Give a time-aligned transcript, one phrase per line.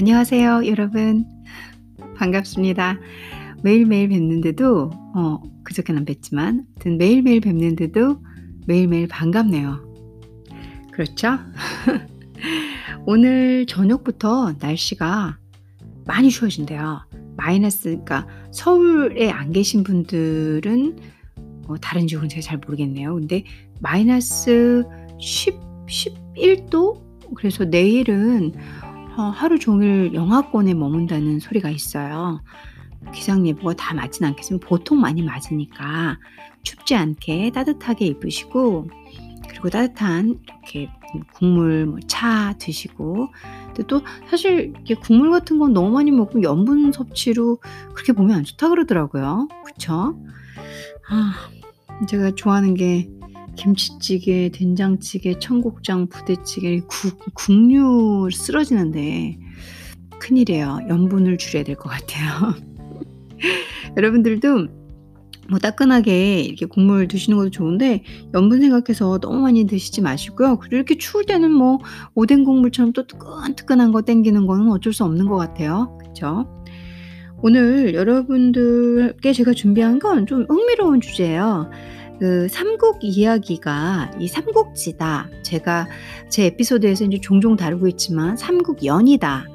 [0.00, 1.26] 안녕하세요, 여러분.
[2.14, 3.00] 반갑습니다.
[3.64, 6.04] 매일매일 뵙는데도, 어, 그저께는
[6.76, 8.22] 하여튼 매일매일 뵙는데도
[8.68, 9.92] 매일매일 반갑네요.
[10.92, 11.40] 그렇죠?
[13.06, 15.36] 오늘 저녁부터 날씨가
[16.06, 17.00] 많이 추워진대요.
[17.36, 20.96] 마이너스, 그러니까 서울에 안 계신 분들은
[21.66, 23.16] 어, 다른 지역은 제가 잘 모르겠네요.
[23.16, 23.42] 근데
[23.80, 24.84] 마이너스
[25.18, 25.58] 10,
[25.88, 27.08] 11도?
[27.34, 28.52] 그래서 내일은
[29.18, 32.40] 어, 하루 종일 영하권에 머문다는 소리가 있어요.
[33.12, 36.18] 기상 예보가 다 맞진 않겠지만 보통 많이 맞으니까
[36.62, 38.88] 춥지 않게 따뜻하게 입으시고
[39.48, 40.88] 그리고 따뜻한 이렇게
[41.32, 43.28] 국물, 뭐 차 드시고
[43.88, 47.58] 또 사실 이게 국물 같은 건 너무 많이 먹으면 염분 섭취로
[47.94, 49.48] 그렇게 몸에 안 좋다 그러더라고요.
[49.64, 50.16] 그쵸?
[51.10, 51.32] 아,
[52.08, 53.08] 제가 좋아하는 게
[53.58, 59.38] 김치찌개, 된장찌개, 청국장, 부대찌개, 국, 국류 쓰러지는데
[60.20, 60.80] 큰일이에요.
[60.88, 62.54] 염분을 줄여야 될 것 같아요.
[63.96, 64.66] 여러분들도
[65.50, 70.58] 뭐 따끈하게 이렇게 국물 드시는 것도 좋은데 염분 생각해서 너무 많이 드시지 마시고요.
[70.58, 71.78] 그리고 이렇게 추울 때는 뭐
[72.14, 75.96] 오뎅 국물처럼 또 뜨끈뜨끈한 거 땡기는 거는 어쩔 수 없는 것 같아요.
[76.00, 76.46] 그렇죠?
[77.40, 81.70] 오늘 여러분들께 제가 준비한 건 좀 흥미로운 주제예요.
[82.18, 85.28] 그 삼국 이야기가 이 삼국지다.
[85.42, 85.86] 제가
[86.28, 89.46] 제 에피소드에서 이제 종종 다루고 있지만 삼국연이다.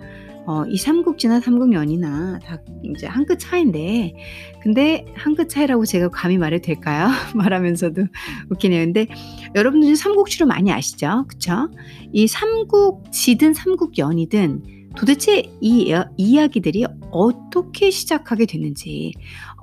[0.46, 4.14] 어, 이 삼국지나 삼국연이나 다 이제 한 끗 차인데,
[4.62, 7.08] 근데 한 끗 차이라고 제가 감히 말해도 될까요?
[7.36, 8.06] 말하면서도
[8.50, 8.84] 웃기네요.
[8.86, 9.08] 근데
[9.56, 11.26] 여러분들이 삼국지로 많이 아시죠?
[11.28, 11.70] 그쵸?
[12.12, 14.64] 이 삼국지든 삼국연이든
[14.98, 19.14] 도대체 이 이야기들이 어떻게 시작하게 됐는지,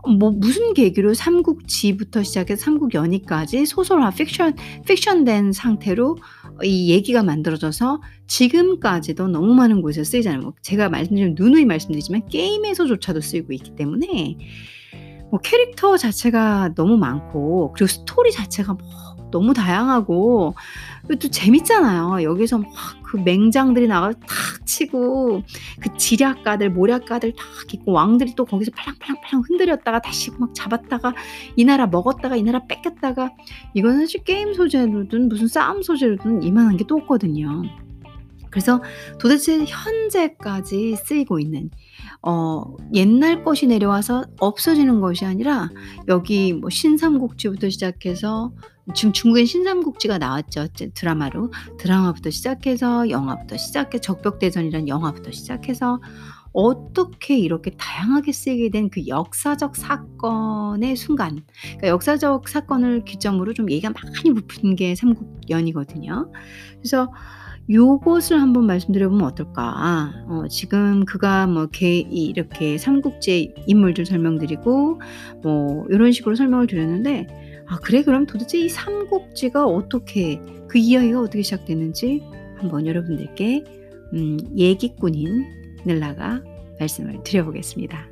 [0.09, 4.55] 뭐 무슨 계기로 삼국지부터 시작해서 삼국연의까지 소설화 픽션
[4.87, 6.17] 픽션된 상태로
[6.63, 10.41] 이 얘기가 만들어져서 지금까지도 너무 많은 곳에서 쓰이잖아요.
[10.41, 14.37] 뭐 제가 말씀드린 누누이 말씀드리지만 게임에서조차도 쓰이고 있기 때문에
[15.31, 18.89] 뭐 캐릭터 자체가 너무 많고 그리고 스토리 자체가 뭐
[19.31, 20.55] 너무 다양하고
[21.09, 22.23] 또 재밌잖아요.
[22.25, 22.69] 여기서 막
[23.11, 25.43] 그 맹장들이 나가서 탁 치고
[25.81, 31.15] 그 지략가들, 모략가들 탁 있고 왕들이 또 거기서 팔랑팔랑팔랑 흔들렸다가 다시 막 잡았다가
[31.57, 33.31] 이 나라 먹었다가 이 나라 뺏겼다가
[33.75, 37.63] 이거는 사실 게임 소재로든 무슨 싸움 소재로든 이만한 게 또 없거든요.
[38.51, 38.83] 그래서
[39.21, 41.71] 도대체 현재까지 쓰이고 있는
[42.21, 45.71] 어, 옛날 것이 내려와서 없어지는 것이 아니라
[46.09, 48.53] 여기 뭐 신삼국지부터 시작해서
[48.95, 56.01] 지금 중국엔 신삼국지가 나왔죠 드라마로 드라마부터 시작해서 영화부터 시작해 적벽대전이란 영화부터 시작해서
[56.53, 63.91] 어떻게 이렇게 다양하게 쓰이게 된 그 역사적 사건의 순간 그러니까 역사적 사건을 기점으로 좀 얘기가
[63.91, 66.31] 많이 부푼 게 삼국연이거든요.
[66.79, 67.13] 그래서
[67.71, 70.13] 요것을 한번 말씀드려보면 어떨까?
[70.27, 75.01] 어, 지금 그가 뭐 개, 이렇게 삼국지 인물들 설명드리고
[75.43, 77.29] 뭐 이런 식으로 설명을 드렸는데
[77.71, 82.21] 아 그래 그럼 도대체 이 삼국지가 어떻게 그 이야기가 어떻게 시작됐는지
[82.57, 83.63] 한번 여러분들께
[84.13, 85.47] 음, 얘기꾼인
[85.87, 86.43] 늘라가
[86.81, 88.09] 말씀을 드려보겠습니다.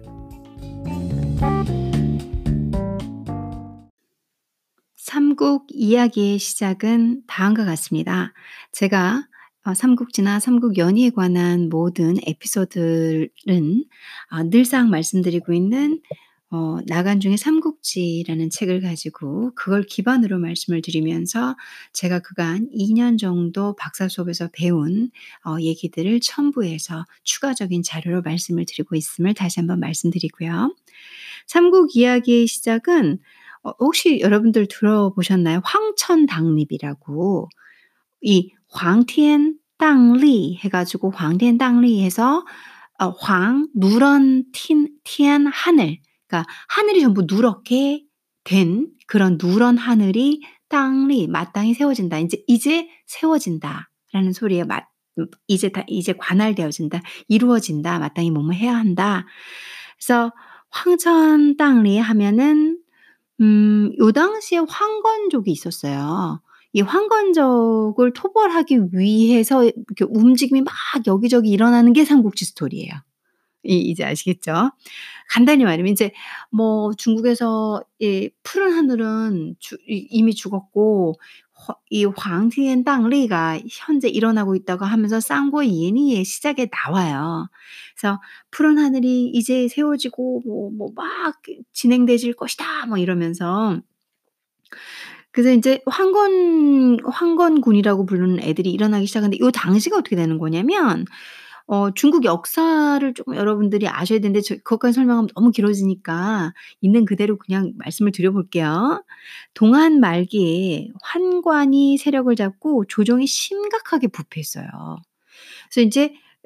[4.95, 8.33] 삼국 이야기의 시작은 다음과 같습니다.
[8.71, 9.27] 제가
[9.65, 13.85] 어, 삼국지나 삼국연의에 관한 모든 에피소드는
[14.31, 16.01] 어, 늘상 말씀드리고 있는
[16.51, 21.57] 어, 나간 중에 삼국지라는 책을 가지고 그걸 기반으로 말씀을 드리면서
[21.93, 25.11] 제가 그간 2년 정도 박사 수업에서 배운
[25.45, 30.75] 어, 얘기들을 첨부해서 추가적인 자료로 말씀을 드리고 있음을 다시 한번 말씀드리고요.
[31.47, 33.19] 삼국 이야기의 시작은
[33.63, 35.61] 어, 혹시 여러분들 들어보셨나요?
[35.65, 37.51] 황천당립이라고
[38.23, 42.47] 이 황티엔 땅리 해가지고 황티엔 땅리 해서
[42.99, 45.99] 어, 황 누런 틴 티안 하늘
[46.29, 48.05] 그러니까 하늘이 전부 누렇게
[48.45, 52.19] 된 그런 누런 하늘이 땅리 마땅히 세워진다.
[52.19, 54.81] 이제 이제 세워진다라는 소리에 마,
[55.47, 57.03] 이제 다 이제 관할되어진다.
[57.29, 57.99] 이루어진다.
[57.99, 59.27] 마땅히 뭐뭐 해야 한다.
[59.97, 60.33] 그래서
[60.71, 62.79] 황천 땅리 하면은
[63.41, 66.43] 음, 요 당시에 황건족이 있었어요.
[66.73, 70.75] 이 황건적을 토벌하기 위해서 이렇게 움직임이 막
[71.07, 72.93] 여기저기 일어나는 게 삼국지 스토리예요.
[73.69, 74.73] 이 이제 아시겠죠?
[75.31, 76.13] 간단히 말하면 이제
[76.51, 81.15] 뭐 중국에서 이 푸른 하늘은 주, 이미 죽었고
[81.91, 87.49] 이 황티엔 땅리가 현재 일어나고 있다고 하면서 쌍고 이엔이의 시작에 나와요.
[87.97, 88.21] 그래서
[88.51, 91.35] 푸른 하늘이 이제 세워지고 뭐 뭐 막
[91.73, 93.81] 진행되질 것이다 뭐 이러면서
[95.33, 101.05] 그래서 이제 황건 황건군이라고 부르는 애들이 일어나기 시작하는데 요 당시가 어떻게 되는 거냐면
[101.69, 107.73] 어 중국 역사를 쪼금 여러분들이 아셔야 되는데 저 그것까지 설명하면 너무 길어지니까 있는 그대로 그냥
[107.77, 109.05] 말씀을 드려 볼게요.
[109.55, 114.65] 동한 말기에 환관이 세력을 잡고 조정이 심각하게 부패했어요.
[115.75, 115.85] 그래서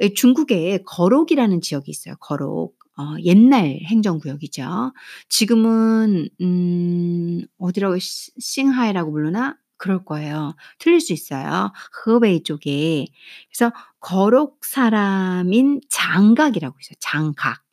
[0.03, 2.77] 예 중국에 거록이라는 지역이 있어요 거록.
[2.99, 4.93] 어 옛날 행정구역이죠.
[5.31, 9.57] 지금은 음 어디라고 시 싱하이라고 부르나?
[9.83, 10.55] 그럴 거예요.
[10.79, 11.73] 틀릴 수 있어요.
[12.07, 13.07] 허베이 쪽에.
[13.51, 17.65] 그래서 거록 사람인 장각이라고 있어요 장각.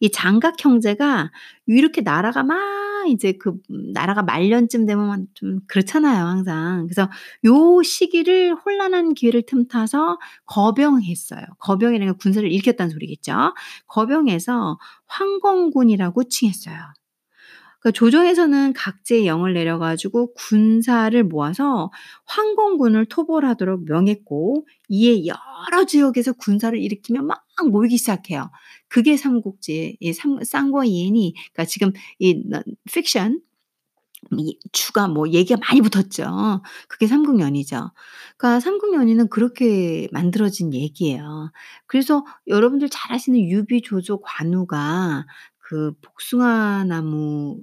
[0.00, 1.30] 이 장각 형제가
[1.66, 2.58] 이렇게 나라가 막
[3.08, 3.58] 이제 그음
[3.94, 6.86] 나라가 말년쯤 되면 막좀 그렇잖아요 항상.
[6.86, 7.10] 그래서
[7.46, 11.40] 요 시기를 혼란한 기회를 틈타서 거병했어요.
[11.60, 13.54] 거병이라는 건 군사를 일으켰다는 소리겠죠.
[13.86, 16.76] 거병해서 황건군이라고 칭했어요.
[17.86, 21.92] 그 조정에서는 각제의 영을 내려 가지고 군사를 모아서
[22.24, 28.50] 황건군을 토벌하도록 명했고 이에 여러 지역에서 군사를 일으키며 막 모이기 시작해요.
[28.88, 32.60] 그게 삼국지의 이삼 쌍과 이엔이 그러니까 지금 이너
[32.92, 33.40] 픽션
[34.36, 36.62] 이 주가 뭐 얘기가 많이 붙었죠.
[36.88, 37.92] 그게 삼국연의죠.
[38.36, 41.52] 그러니까 삼국연의는 그렇게 만들어진 얘기예요.
[41.86, 45.24] 그래서 여러분들 잘 아시는 유비, 조조, 관우가
[45.68, 47.60] 그 복숭아 나무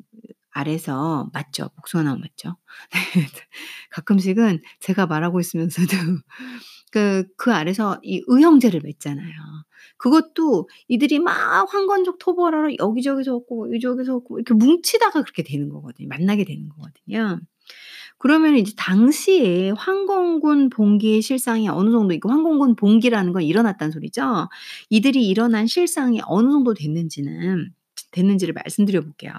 [0.52, 1.70] 아래서 맞죠?
[1.78, 2.58] 복숭아 나무 맞죠?
[2.94, 3.28] 네.
[3.92, 5.96] 가끔씩은 제가 말하고 있으면서도
[6.92, 9.34] 그 그 아래서 이 의형제를 맺잖아요.
[9.98, 11.34] 그것도 이들이 막
[11.74, 16.08] 황건적 토벌하러 여기저기서 얻고 여기저기서 얻고 이렇게 뭉치다가 그렇게 되는 거거든요.
[16.10, 17.40] 만나게 되는 거거든요.
[18.18, 24.50] 그러면은 이제 당시에 황건군 봉기의 실상이 어느 정도 있고 황건군 봉기라는 건 일어났다는 소리죠.
[24.90, 27.72] 이들이 일어난 실상이 어느 정도 됐는지는
[28.14, 29.34] 됐는지를 말씀드려 볼게요.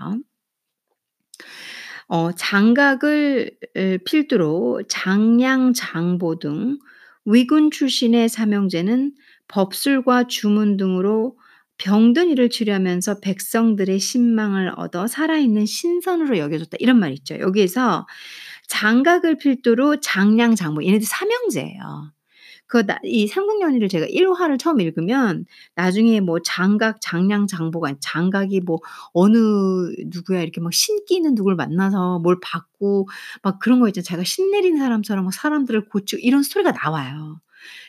[2.09, 6.79] 어 장각을 을 필두로 장량, 장보 등
[7.25, 9.15] 위군 출신의 삼형제는
[9.49, 11.39] 법술과 주문 등으로
[11.79, 16.77] 병든 이를 치료하면서 백성들의 신망을 얻어 살아있는 신선으로 여겨졌다.
[16.81, 17.39] 이런 말이 있죠.
[17.39, 18.07] 여기에서
[18.69, 22.14] 장각을 필두로 장량, 장보 얘네들 삼형제예요.
[22.67, 25.45] 그나이 삼국연의를 제가 1 화를 처음 읽으면
[25.77, 27.47] 나중에 뭐 장각, 장량,
[27.87, 28.79] 아니 장각이 뭐
[29.13, 29.37] 어느
[30.07, 33.09] 누구야 이렇게 막 신기 있는 누구를 만나서 뭘 받고
[33.43, 34.05] 막 그런 거 있잖아요.
[34.05, 37.41] 자기가 신 내린 사람처럼 막 사람들을 고치고 이런 스토리가 나와요.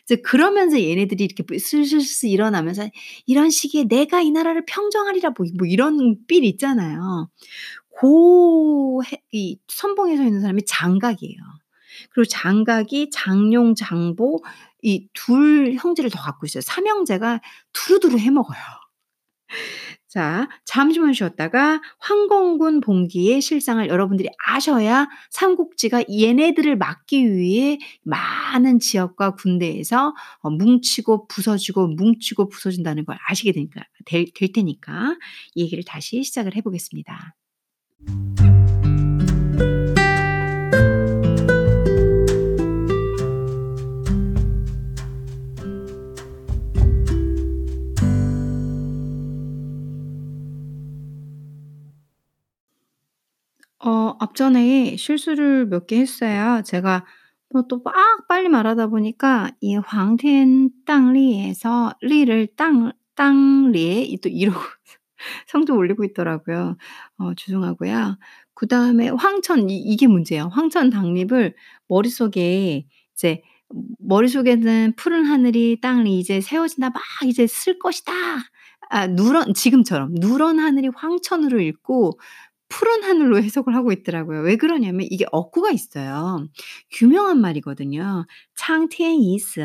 [0.06, 2.90] 이제 그러면서 얘네들이 이렇게 뭐 슬슬슬 일어나면서
[3.28, 7.30] "이런 시기에 내가 이 나라를 평정하리라." 뭐 뭐 이런 삘 있잖아요.
[8.02, 11.38] 고해이 선봉에 서 있는 사람이 장각이에요.
[12.10, 14.44] 그리고 장각이 장룡, 장보
[14.84, 16.62] 이2 형제를 더 갖고 있어요.
[16.62, 17.42] 삼형제가
[17.74, 18.60] 두루두루 해 먹어요.
[20.08, 30.14] 자 잠시만 쉬었다가 황건군 봉기의 실상을 여러분들이 아셔야 삼국지가 얘네들을 막기 위해 많은 지역과 군대에서
[30.40, 35.18] 어 뭉치고 부서지고 뭉치고 부서진다는 걸 아시게 되니까 될 될 테니까
[35.56, 37.36] 이 얘기를 다시 시작을 해 보겠습니다.
[53.86, 56.62] 어 앞전에 실수를 몇 개 했어요.
[56.66, 57.06] 제가
[57.54, 64.60] 뭐또막 빨리 말하다 보니까 이 황天 땅리에서 리를 땅 땅리에 이 또 이러고
[65.48, 66.78] 성조 올리고 있더라고요.
[67.20, 68.18] 어 죄송하고요.
[68.56, 70.50] 그다음에 황천 이 이게 문제예요.
[70.54, 71.56] 황천 닭립을
[71.88, 73.42] 머릿속에 이제
[74.00, 76.90] 머릿속에는 '푸른 하늘이 땅리 이제 세워진다.
[76.92, 78.12] 막 이제 쓸 것이다.'
[78.90, 82.20] 아 누런 지금처럼 누런 하늘이 황천으로 읽고
[82.75, 84.41] 푸른 하늘로 해석을 하고 있더라고요.
[84.43, 86.47] 왜 그러냐면 이게 어구가 있어요.
[87.03, 88.27] 유명한 말이거든요.
[88.55, 89.61] 苍天已死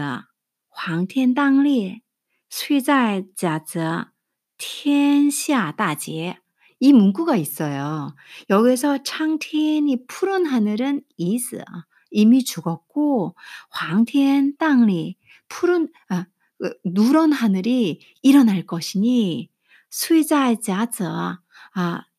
[0.70, 2.02] 黄天当立
[2.50, 4.12] 虽在甲泽
[4.58, 6.38] 天下大捷
[6.80, 8.16] 이 문구가 있어요.
[8.50, 11.64] 여기서 苍天이 푸른 하늘은 已死
[12.12, 13.36] 이미 죽었고
[13.70, 16.25] 黄天 땅리 푸른 아
[16.58, 19.50] 그 누런 하늘이 일어날 것이니
[19.92, 21.40] 虽在甲泽 아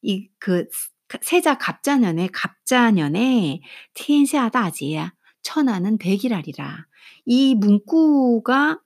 [0.03, 0.67] 이 그
[1.09, 3.61] 그 세자 갑자년에 갑자년에
[3.95, 6.87] 天下大捷 천하는 대길하리라.
[7.27, 8.81] 이 문구가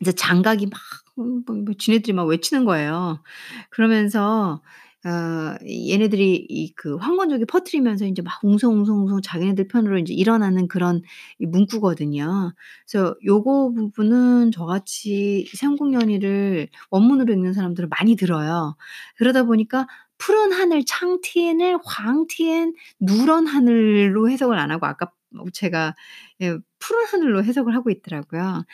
[0.00, 0.80] 이제 장각이 막
[1.18, 3.22] 음 뭐 뭐 지네들이 막 외치는 거예요.
[3.70, 4.62] 그러면서
[5.03, 11.01] 어, 얘네들이 이 그 황건적이 퍼뜨리면서 이제 막 웅성웅성웅성 자기네들 편으로 이제 일어나는 그런
[11.39, 12.53] 이 문구거든요.
[12.89, 18.75] 그래서 요거 부분은 저같이 삼국연의를 원문으로 읽는 사람들은 많이 들어요.
[19.17, 25.95] 그러다 보니까 푸른 하늘 창티엔을 황티엔 누런 하늘로 해석을 안 하고 아까 뭐 제가
[26.41, 28.65] 예, 푸른 하늘로 해석을 하고 있더라고요.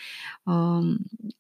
[0.46, 0.82] 어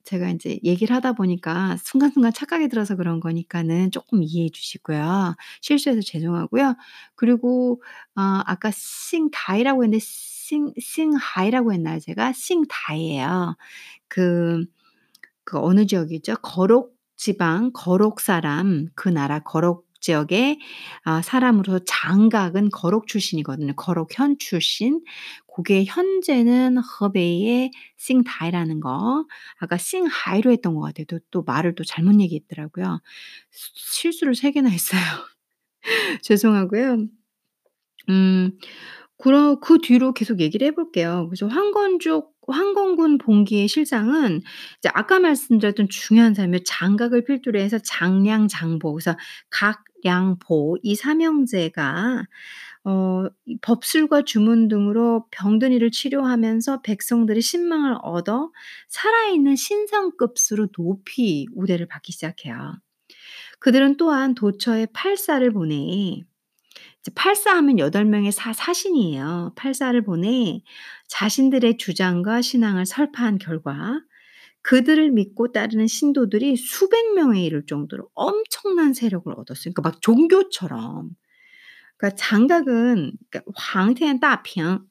[0.05, 5.35] 제가 인제 얘기를 하다 보니까 순간순간 착각이 들어서 그런 거니까는 쪼끔 이해해 주시고요.
[5.61, 6.75] 실수해서 죄송하고요.
[7.15, 7.81] 그리고
[8.15, 12.33] 어 아까 싱다이라고 했는데 싱 싱하이라고 했나요 제가?
[12.33, 13.55] 싱다이예요.
[14.09, 14.65] 그
[15.43, 16.35] 그 어느 지역이죠?
[16.41, 20.59] 거록 지방 거록 사람 그 나라 거록 지역의
[21.03, 23.73] 아 사람으로서 장각은 거록 출신이거든요.
[23.75, 25.01] 거록현 출신.
[25.47, 29.25] 고게 현재는 허베이의 싱다이라는 거.
[29.59, 31.05] 아까 싱하이로 했던 것 같아요.
[31.07, 33.01] 또 또 말을 또 잘못 얘기했더라고요.
[33.51, 35.01] 스 실수를 3 개나 했어요.
[36.23, 37.07] 죄송하고요.
[38.09, 38.51] 음
[39.17, 41.27] 그러 그 뒤로 계속 얘기를 해 볼게요.
[41.29, 44.41] 그래서 황건족 황건군 봉기의 실상은
[44.79, 46.63] 이제 아까 말씀드렸던 중요한 사람이에요.
[46.65, 49.17] 장각을 필두로 해서 장량, 장보 그래서
[49.49, 52.25] 각, 량, 보이 삼형제가
[52.85, 58.51] 어이 법술과 주문 등으로 병든 이를 치료하면서 백성들의 신망을 얻어
[58.87, 62.79] 살아있는 신성급수로 높이 우대를 받기 시작해요.
[63.59, 66.23] 그들은 또한 도처에 팔사를 보내
[67.15, 69.53] 팔사하면 8 명의 사 사신이에요.
[69.55, 70.61] 팔사를 보내
[71.07, 73.99] 자신들의 주장과 신앙을 설파한 결과
[74.67, 79.73] 그들을 믿고 따르는 신도들이 수백 명에 이를 정도로 엄청난 세력을 얻었어요.
[79.73, 81.11] 그러니까 막 종교처럼.
[81.95, 83.13] 그러니까 장각은
[83.55, 84.85] 황태다평,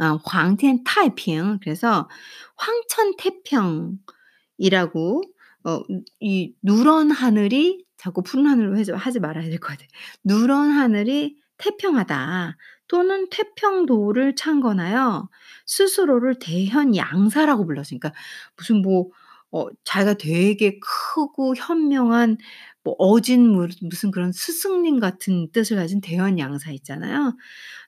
[0.00, 1.58] 아, 황태타평.
[1.62, 2.08] 그래서
[2.56, 5.22] 황천태평이라고
[5.64, 5.80] 어,
[6.20, 9.88] 이 누런 하늘이 자꾸 푸른 하늘로 해서 하지 말아야 될 것 같아요.
[10.24, 15.28] 누런 하늘이 태평하다 또는 태평도를 찬거나요.
[15.68, 18.00] 스스로를 대현 양사라고 불렀어요.
[18.00, 18.18] 그러니까
[18.56, 19.10] 무슨 뭐
[19.50, 22.36] 어 자기가 되게 크고 현명한
[22.84, 27.36] 뭐 어진 무 무슨 그런 스승님 같은 뜻을 가진 대현 양사 있잖아요.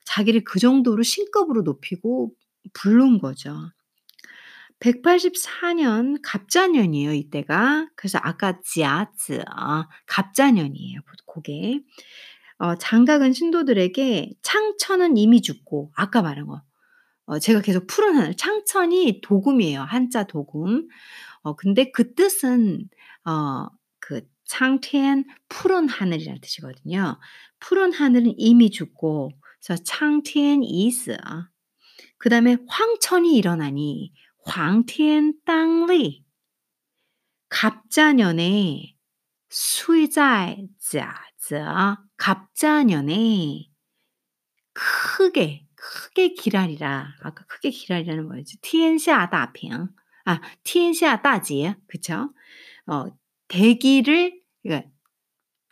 [0.04, 2.32] 자기를 그 정도로 신급으로 높이고
[2.72, 3.70] 부른 거죠.
[4.80, 7.88] 184년 갑자년이에요 이때가.
[7.96, 11.80] 그래서 아까 지아즈 어 갑자년이에요 고게.
[12.58, 16.62] 어 장각은 신도들에게 창천은 이미 죽고 아까 말한 거
[17.30, 19.82] 어, 제가 계속 풀어나는 창천이 도금이에요.
[19.82, 20.88] 한자 도금.
[21.42, 22.88] 어, 근데 그 뜻은
[23.24, 23.68] 어,
[24.00, 27.20] 그 창태엔 푸른 하늘이라는 뜻이거든요.
[27.60, 29.30] 푸른 하늘은 이미 죽고
[29.62, 31.16] 그래서 창태엔 이스.
[32.18, 34.12] 그 다음에 황천이 일어나니
[34.44, 36.24] 황태엔 땅리
[37.48, 38.96] 갑자년에
[39.48, 40.82] 수자자자
[42.16, 43.68] 갑자년에
[44.72, 47.14] 크게 크게 기랄이라.
[47.22, 48.60] 아까 크게 기랄이라는 뭐였지?
[48.60, 49.88] 티엔시아 다평.
[50.26, 51.76] 아, 티엔시아 다지에.
[51.88, 52.32] 그쵸?
[52.86, 53.06] 어,
[53.48, 54.90] 대기를, 그러니까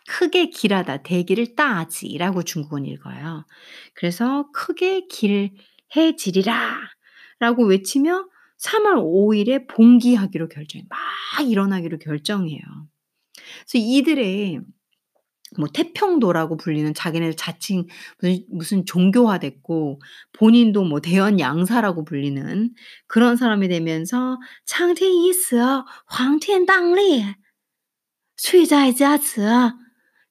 [0.08, 1.02] 크게 길하다.
[1.02, 3.44] 대기를 따지라고 중국은 읽어요.
[3.94, 6.80] 그래서 크게 길해지리라.
[7.40, 10.98] 라고 외치며 3월 5일에 봉기하기로 결정, 막
[11.46, 12.60] 일어나기로 결정해요.
[13.34, 14.60] 그래서 이들의
[15.57, 17.87] 뭐 태평도라고 불리는 자기네들 자칭
[18.19, 20.01] 무슨 무슨 종교화됐고
[20.33, 22.71] 본인도 뭐 대현양사라고 불리는
[23.07, 25.57] 그런 사람이 되면서 "창天已死
[26.07, 27.23] 황天 땅리
[28.37, 29.73] 岁在家辞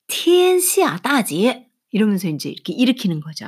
[0.08, 3.46] 天下大捷" 이러면서 인제 이렇게 일으키는 거죠.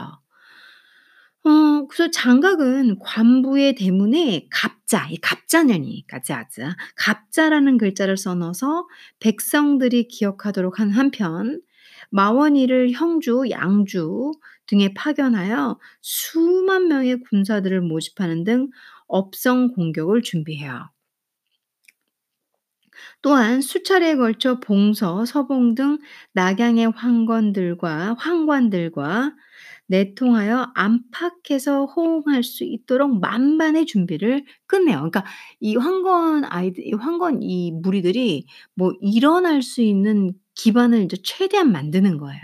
[1.45, 6.61] 어 그래서 장각은 관부의 대문에 갑자, 이 갑자년이니까 자즈
[6.97, 8.87] 갑자라는 글자를 써 넣어서
[9.19, 11.61] 백성들이 기억하도록 한 한편
[12.11, 14.31] 마원이를 형주, 양주
[14.67, 18.69] 등에 파견하여 수만 명의 군사들을 모집하는 등
[19.07, 20.89] 업성 공격을 준비해요.
[23.21, 25.99] 또한 수차례에 걸쳐 봉서, 서봉 등
[26.33, 29.33] 낙양의 황건들과 황관들과
[29.89, 34.97] 내통하여 안팎에서 호응할 수 있도록 만반의 준비를 끝내요.
[34.97, 35.25] 그러니까
[35.59, 42.17] 이 황건 아이들 이 황건 이 무리들이 뭐 일어날 수 있는 기반을 이제 최대한 만드는
[42.17, 42.41] 거예요.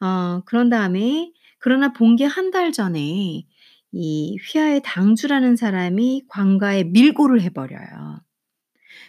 [0.00, 3.46] 어 그런 다음에 그러나 봉기 한달 전에
[3.92, 8.20] 이 휘하의 당주라는 사람이 관가에 밀고를 해 버려요.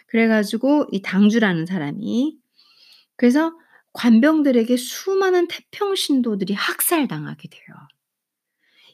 [0.08, 2.38] 그래 가지고 이 당주라는 사람이
[3.18, 3.52] 그래서
[3.94, 7.62] 관병들에게 수많은 태평 신도들이 학살당하게 돼요.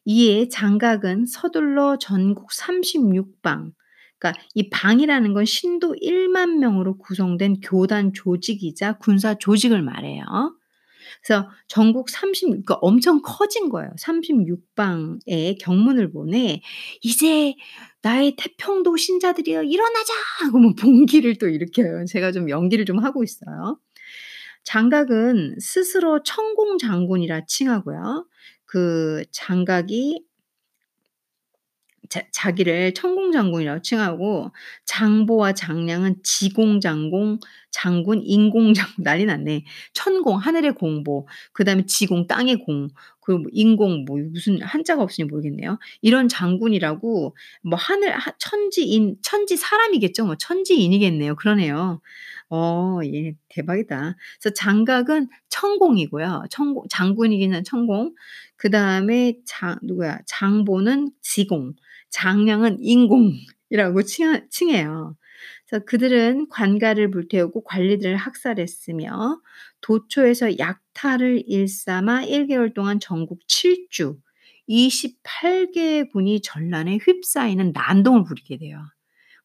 [0.06, 3.72] 이에 장각은 서둘러 전국 36방
[4.20, 10.24] 그러니까 이 방이라는 건 신도 1만 명으로 구성된 교단 조직이자 군사 조직을 말해요.
[11.26, 13.92] 그래서 전국 30 그러니까 엄청 커진 거예요.
[14.00, 16.62] 36방에 경문을 보내
[17.02, 17.56] "이제
[18.02, 22.06] 나의 태평도 신자들이여 일어나자." 하고 뭐 봉기를 또 일으켜요.
[22.06, 23.80] 제가 좀 연기를 좀 하고 있어요.
[24.64, 28.28] 장각은 스스로 천공 장군이라 칭하고요.
[28.66, 30.24] 그 장각이
[32.10, 34.52] 자 자기를 천공 장군이라고 칭하고
[34.86, 37.40] 장보와 장량은 지공 장공,
[37.72, 39.66] 장군, 인공 장군 난리 났네.
[39.94, 42.90] 천공 하늘의 공보, 그다음에 지공 땅의 공,
[43.26, 45.80] 그리고 뭐 인공 뭐 무슨 한자가 없으니 모르겠네요.
[46.02, 50.26] 이런 장군이라고 뭐 하늘 하 천지인 천지 사람이겠죠.
[50.26, 51.36] 뭐 천지인이겠네요.
[51.36, 52.02] 그러네요.
[52.50, 54.16] 어예 대박이다.
[54.42, 56.46] 그래서 장각은 천공이고요.
[56.50, 58.14] 천공 장군이기는 천공.
[58.58, 61.74] 그다음에 장 누구야 장보는 지공,
[62.10, 65.16] 장량은 인공이라고 칭하 칭해요.
[65.74, 69.42] 그래서 그들은 관가를 불태우고 관리들을 학살했으며
[69.82, 74.20] 도초에서 약탈을 일삼아 1 개월 동안 전국 7주
[74.68, 78.86] 28 개의 군이 전란에 휩싸이는 난동을 부리게 돼요.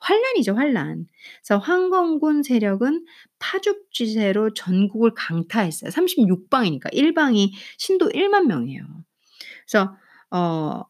[0.00, 1.06] 환란이죠, 환란.
[1.38, 3.06] 그래서 황건군 세력은
[3.38, 5.90] 파죽지세로 전국을 강타했어요.
[5.90, 8.84] 36 방이니까 1 방이 신도 1만 명이에요.
[9.66, 9.96] 그래서
[10.30, 10.82] 어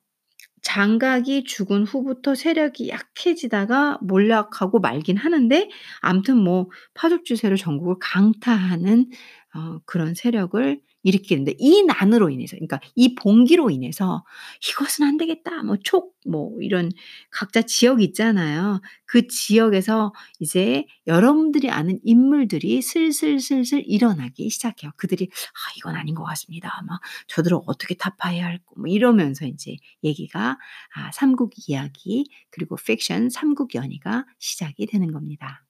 [0.63, 5.69] 장각이 죽은 후부터 세력이 약해지다가 몰락하고 말긴 하는데
[6.01, 9.11] 아무튼 뭐 파죽지세로 전국을 강타하는
[9.55, 11.53] 어 그런 세력을 일으키게 된다.
[11.59, 14.25] 이 난으로 인해서 그러니까 이 봉기로 인해서
[14.71, 16.91] '이것은 안 되겠다.' 뭐 촉 뭐 이런
[17.31, 18.83] 각자 지역이 있잖아요.
[19.07, 24.91] 그 지역에서 이제 여러분들이 아는 인물들이 슬슬슬슬 일어나기 시작해요.
[24.97, 30.59] 그들이 '아 이건 아닌 것 같습니다.' 막 '저들을 어떻게 타파해야 할까.' 뭐 이러면서 인제 얘기가
[30.95, 35.65] 아 삼국 이야기 그리고 픽션 삼국 연의가 시작이 되는 겁니다.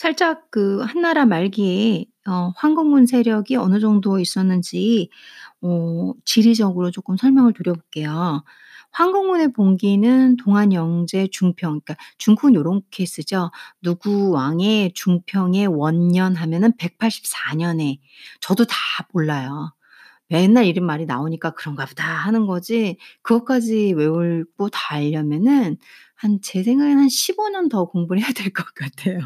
[0.00, 5.10] 살짝 그 한나라 말기에 어 황건군 세력이 어느 정도 있었는지
[5.62, 8.42] 어 지리적으로 쪼끔 설명을 드려 볼게요.
[8.92, 13.50] 황건군의 봉기는 동한 영제 중평 그러니까 중국은 요렇게 쓰죠.
[13.82, 17.98] 누구 왕의 중평의 원년 하면은 184 년에
[18.40, 18.76] 저도 다
[19.12, 19.72] 몰라요.
[20.30, 25.76] 맨날 이런 말이 나오니까 '그런가 보다.' 하는 거지 그것까지 외우고 다 알려면은
[26.16, 29.20] 한 제 생각에는 한 15년 더 공부를 해야 될 것 같아요.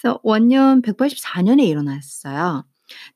[0.00, 2.64] 그래서 원년 184 년에 일어났어요.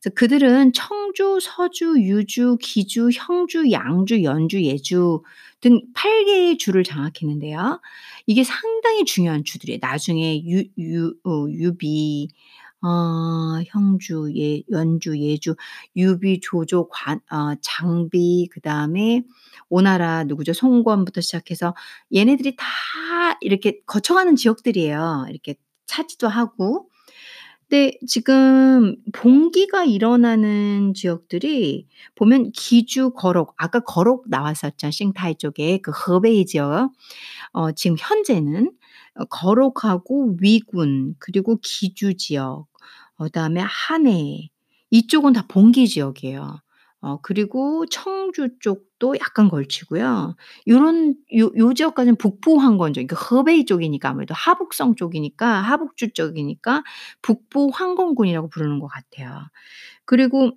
[0.03, 5.23] 그래서 그들은 청주, 서주, 유주, 기주, 형주, 양주, 연주, 예주
[5.61, 7.81] 등 8 개의 주를 장악했는데요.
[8.27, 9.79] 이게 상당히 중요한 주들이에요.
[9.83, 12.29] 나중에 유 유 어 유비
[12.83, 15.55] 어 형주, 예 연주, 예주,
[15.97, 19.23] 유비, 조조, 관 어 장비 그 다음에
[19.69, 20.53] 오나라 누구죠?
[20.55, 21.75] 손권부터 시작해서
[22.15, 22.65] 얘네들이 다
[23.43, 25.27] 이렇게 거쳐가는 지역들이에요.
[25.31, 26.89] 이렇게 차지도 하고.
[27.69, 36.47] 근데 지금 봉기가 일어나는 지역들이 보면 기주, 거록 아까 거록 나왔었죠, 싱타이 쪽에 그 허베이
[36.47, 36.91] 지역.
[37.53, 38.73] 어 지금 현재는
[39.17, 42.70] 어 거록하고 위군 그리고 기주 지역 어
[43.25, 44.49] 그다음에 한해
[44.91, 46.61] 이쪽은 다 봉기 지역이에요.
[47.03, 50.37] 어 그리고 청주 쪽도 약간 걸치고요.
[50.69, 56.83] 요런 요 요 지역까지는 북부 황건조 그러니까 허베이 쪽이니까 아무래도 하북성 쪽이니까 하북주 쪽이니까
[57.23, 59.49] 북부 황건군이라고 부르는 것 같아요.
[60.07, 60.53] 그리고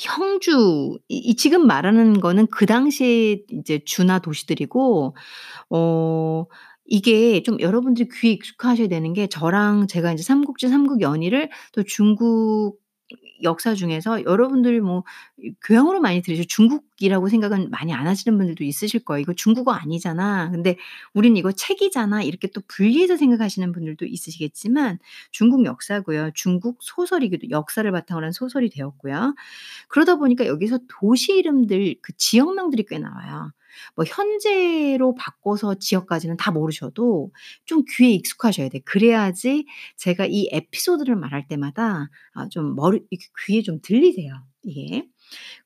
[0.00, 5.16] 형주 이 이 지금 말하는 거는 그 당시에 이제 주나 도시들이고
[5.70, 6.46] 어
[6.86, 12.78] 이게 좀 여러분들이 귀에 익숙하셔야 되는 게 저랑 제가 인제 삼국지 삼국 연의를 또 중국
[13.42, 15.02] 역사 중에서 여러분들이 뭐이
[15.66, 19.20] 교양으로 많이 들으시고 중국이라고 생각은 많이 안 하시는 분들도 있으실 거예요.
[19.22, 20.50] '이거 중국어 아니잖아.
[20.50, 20.76] 근데
[21.14, 24.98] 우린 이거 책이잖아.' 이렇게 또 분리해서 생각하시는 분들도 있으시겠지만
[25.32, 26.30] 중국 역사고요.
[26.34, 29.34] 중국 소설이기도 역사를 바탕으로 한 소설이 되었고요.
[29.88, 33.52] 그러다 보니까 여기서 도시 이름들 그 지역명들이 꽤 나와요.
[33.96, 37.30] 뭐 현재로 바꿔서 지역까지는 다 모르셔도
[37.64, 38.82] 좀 귀에 익숙하셔야 돼요.
[38.84, 43.02] 그래야지 제가 이 에피소드를 말할 때마다 아좀 머리
[43.46, 45.06] 귀에 좀 들리세요 이게.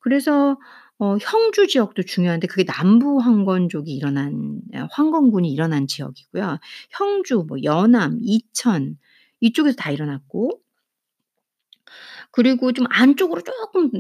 [0.01, 0.59] 그래서
[0.99, 6.59] 어 형주 지역도 중요한데 그게 남부 황건족이 일어난 어 황건군이 일어난 지역이고요.
[6.91, 8.99] 형주 뭐 연암, 이천
[9.41, 10.61] 이쪽에서 다 일어났고
[12.31, 13.43] 그리고 좀 안쪽으로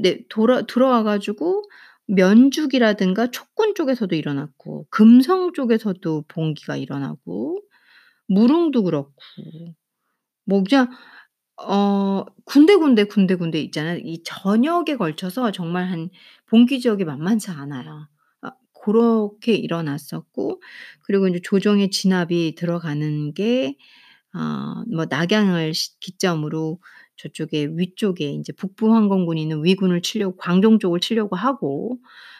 [0.03, 1.62] 네 돌아 들어와 가지고
[2.09, 7.61] 면죽이라든가 촉군 쪽에서도 일어났고 금성 쪽에서도 봉기가 일어나고
[8.29, 9.14] 무릉도 그렇고
[10.47, 10.88] 뭐 그냥
[11.62, 14.01] 어 군데군데, 군데군데 있잖아요.
[14.05, 16.11] 이 전역에 걸쳐서 정말 한
[16.47, 18.09] 봉기 지역이 만만치 않아요.
[18.42, 20.62] 아 고렇게 일어났었고
[21.05, 26.81] 그리고 인제 조정의 진압이 들어가는 게어뭐 낙양을 시 기점으로
[27.19, 31.99] 저쪽에 위쪽에 인제 북부 황건군이 있는 위군을 치려고 광종 쪽을 치려고 하고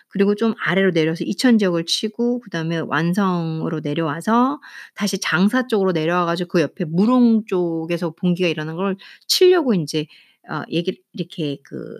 [0.09, 4.61] 그리고 좀 아래로 내려서 이천 지역을 치고 그다음에 완성으로 내려와서
[4.95, 10.07] 다시 장사 쪽으로 내려와 가지고 그 옆에 무릉 쪽에서 봉기가 일어난 걸 치려고 인제
[10.51, 11.99] 어 얘기를 이렇게 그어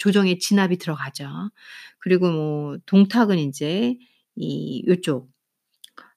[0.00, 1.28] 조정에 진압이 들어가죠.
[2.00, 3.96] 그리고 뭐 동탁은 인제
[4.36, 5.30] 이 요쪽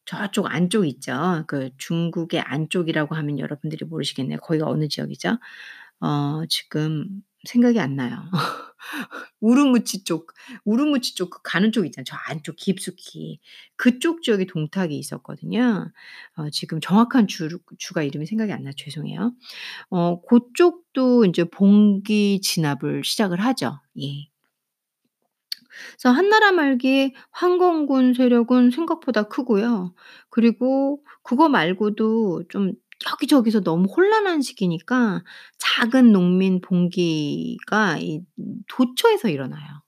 [0.06, 1.44] 저쪽 안쪽 있죠.
[1.48, 4.40] 그 중국의 안쪽이라고 하면 여러분들이 모르시겠네요.
[4.40, 5.38] 거기가 어느 지역이죠?
[6.02, 8.18] 어 지금 생각이 안 나요.
[9.42, 10.34] 우르무치 쪽,
[10.66, 12.06] 우르무치 쪽그 가는 쪽 있잖아요.
[12.06, 13.40] 저 안쪽 깊숙이.
[13.78, 15.92] 그쪽 지역에 동탁이 있었거든요.
[16.38, 18.74] 어 지금 정확한 주루 주가 이름이 생각이 안 나요.
[18.78, 19.34] 죄송해요.
[19.92, 23.80] 어 고쪽도 인제 봉기 진압을 시작을 하죠.
[24.02, 24.28] 예.
[26.00, 29.94] 그래서 한나라 말기에 황건군 세력은 생각보다 크고요.
[30.30, 32.74] 그리고 그거 말고도 좀
[33.10, 35.24] 여기저기서 너무 혼란한 시기니까
[35.58, 38.22] 작은 농민 봉기가 이
[38.68, 39.82] 도처에서 일어나요.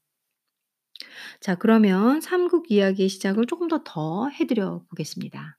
[1.40, 5.58] 자 그러면 삼국 이야기의 시작을 쪼금 더 더 해 드려 보겠습니다.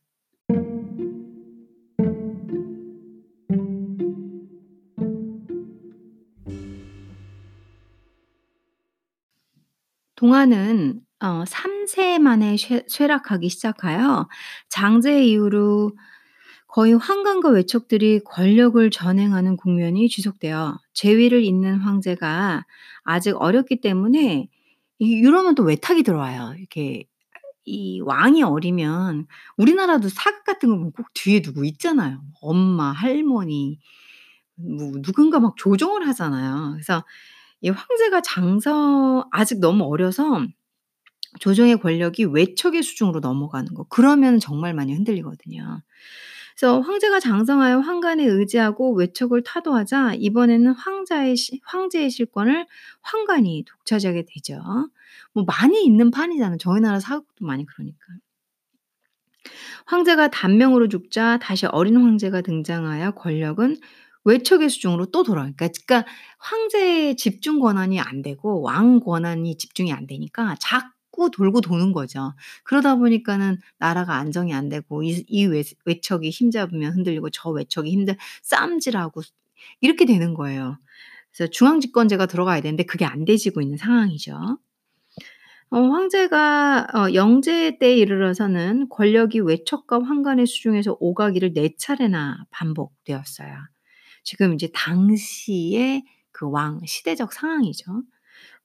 [10.17, 14.29] 동화는 어 3세 만에 쇠 쇠락하기 시작하여
[14.69, 15.93] 장제 이후로
[16.75, 22.67] 거의 황관과 외척들이 권력을 전행하는 국면이 지속되어 재위를 잇는 황제가
[23.05, 24.49] 아직 어렸기 때문에
[24.99, 26.57] 이 이러면 또 외탁이 들어와요.
[26.59, 27.05] 이렇게
[27.65, 32.21] 이 왕이 어리면 우리나라도 사극 같은 거 보면 꼭 뒤에 누구 있잖아요.
[32.43, 33.79] 엄마, 할머니
[34.57, 36.73] 뭐 누군가 막 조종을 하잖아요.
[36.73, 37.05] 그래서
[37.61, 40.45] 이 황제가 장서 아직 너무 어려서
[41.41, 45.83] 조정의 권력이 외척의 수중으로 넘어가는 거 그러면 정말 많이 흔들리거든요.
[46.57, 52.67] 그래서 황제가 장성하여 황관에 의지하고 외척을 타도하자 이번에는 황자의 시 황제의 실권을
[53.03, 54.63] 황관이 독차지하게 되죠.
[55.33, 56.59] 뭐 많이 있는 판이잖아요.
[56.59, 57.99] 저희 나라 사극도 많이 그러니까.
[59.87, 63.79] 황제가 단명으로 죽자 다시 어린 황제가 등장하여 권력은
[64.25, 65.53] 외척의 수중으로 또 돌아가요.
[65.57, 70.57] 그러니까 그러니까 황제의 집중 권한이 안 되고 왕 권한이 집중이 안 되니까
[71.15, 72.35] 자꾸 돌고 도는 거죠.
[72.65, 78.17] 그러다 보니까는 나라가 안정이 안 되고 이 이 외 외척이 힘잡으면 흔들리고 저 외척이 힘들
[78.43, 79.23] 싸움질하고
[79.81, 80.79] 이렇게 되는 거예요.
[81.37, 84.59] 그래서 중앙 집권제가 들어가야 되는데 그게 안 되지고 있는 상황이죠.
[85.71, 93.55] 어 황제가 어 영제 때에 이르러서는 권력이 외척과 황관의 수중에서 오가기를 4 차례나 반복되었어요.
[94.23, 98.03] 지금 이제 당시의 그 왕 시대적 상황이죠.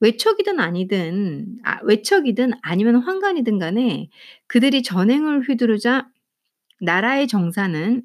[0.00, 4.08] 외척이든 아니든 아 외척이든 아니면 황관이든 간에
[4.46, 6.08] 그들이 전횡을 휘두르자
[6.80, 8.02] 나라의 정사는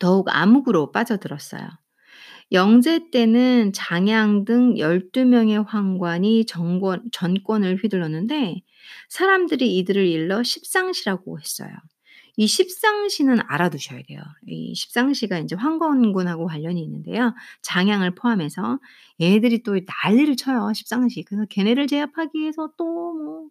[0.00, 1.68] 더욱 암흑으로 빠져들었어요.
[2.52, 8.62] 영제 때는 장양 등 12 명의 황관이 정권 전권을 휘둘렀는데
[9.08, 11.70] 사람들이 이들을 일러 십상시라고 했어요.
[12.36, 14.20] 이 십상시는 알아두셔야 돼요.
[14.46, 17.34] 이 십상시가 인제 황건군하고 관련이 있는데요.
[17.62, 18.80] 장양을 포함해서
[19.20, 21.22] 얘네들이 또 난리를 쳐요, 십상시.
[21.24, 23.48] 그래서 걔네를 제압하기 위해서 또 뭐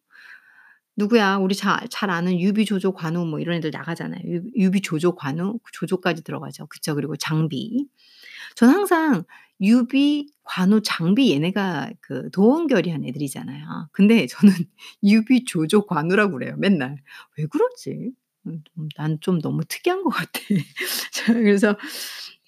[0.96, 4.22] 누구야 우리 자잘 아는 유비, 조조, 관우 뭐 이런 애들 나가잖아요.
[4.26, 6.67] 유 유비, 조조, 관우 그 조조까지 들어가죠.
[6.67, 6.93] 그쵸.
[6.96, 7.88] 그리고 장비.
[8.56, 9.24] 저는 항상
[9.62, 13.89] 유비, 관우, 장비 얘네가 그 도원결의한 애들이잖아요.
[13.93, 14.54] 근데 저는
[15.04, 16.98] 유비, 조조, 관우라고 그래요, 맨날.
[17.38, 18.12] 왜 그러지?
[18.48, 20.40] 음좀난좀 너무 특이한 것 같아.
[21.14, 21.78] 자 그래서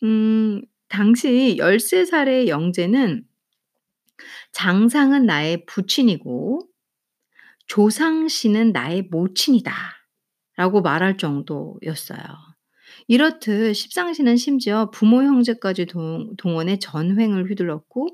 [0.03, 3.25] 음 당시 13 살의 영제는
[4.51, 6.61] "장상은 나의 부친이고
[7.67, 10.21] 조상 씨는 나의 모친이다."라고
[10.83, 12.19] 말할 정도였어요.
[13.07, 18.09] 이렇듯 십상시는 심지어 부모 형제까지 동 동원해 전횡을 휘둘렀고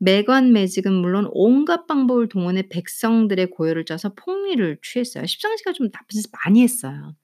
[0.00, 5.26] 매관매직은 물론 온갖 방법을 동원해 백성들의 고열을 짜서 폭리를 취했어요.
[5.26, 7.14] 십상시가 좀 나쁜 짓 많이 했어요.